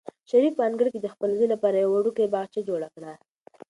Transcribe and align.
شریف 0.29 0.53
په 0.57 0.63
انګړ 0.69 0.85
کې 0.93 0.99
د 1.01 1.07
خپل 1.13 1.29
زوی 1.37 1.47
لپاره 1.53 1.75
یو 1.77 1.91
وړوکی 1.93 2.31
باغچه 2.33 2.61
جوړه 2.69 2.87
کړه. 2.95 3.11